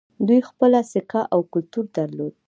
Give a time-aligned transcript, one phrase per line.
[0.27, 2.33] دوی خپله سکه او کلتور درلود